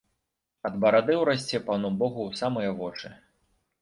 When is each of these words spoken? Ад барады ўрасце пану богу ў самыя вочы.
Ад 0.69 0.77
барады 0.85 1.19
ўрасце 1.23 1.57
пану 1.67 1.93
богу 2.03 2.21
ў 2.29 2.43
самыя 2.43 2.69
вочы. 2.81 3.07